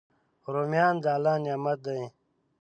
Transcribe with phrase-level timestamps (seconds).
[0.53, 2.01] رومیان د الله نعمت دی